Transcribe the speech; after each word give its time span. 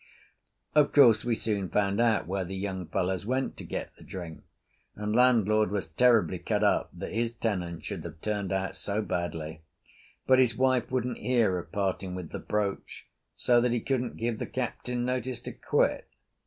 Of 0.73 0.93
course 0.93 1.23
we 1.23 1.35
soon 1.35 1.69
found 1.69 2.01
out 2.01 2.25
where 2.25 2.43
the 2.43 2.55
young 2.55 2.87
fellows 2.87 3.23
went 3.23 3.55
to 3.57 3.63
get 3.63 3.93
the 3.97 4.03
drink, 4.03 4.41
and 4.95 5.15
landlord 5.15 5.69
was 5.69 5.89
terribly 5.91 6.39
cut 6.39 6.63
up 6.63 6.89
that 6.91 7.11
his 7.13 7.31
tenant 7.31 7.85
should 7.85 8.03
have 8.05 8.19
turned 8.19 8.51
out 8.51 8.75
so 8.75 9.03
badly, 9.03 9.61
but 10.25 10.39
his 10.39 10.57
wife 10.57 10.89
wouldn't 10.89 11.19
hear 11.19 11.55
of 11.59 11.71
parting 11.71 12.15
with 12.15 12.31
the 12.31 12.39
brooch, 12.39 13.05
so 13.37 13.61
that 13.61 13.73
he 13.73 13.79
couldn't 13.79 14.17
give 14.17 14.39
the 14.39 14.47
Captain 14.47 15.05
notice 15.05 15.39
to 15.41 15.51
quit. 15.51 16.07